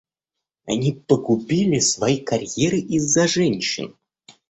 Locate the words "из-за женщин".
2.79-3.95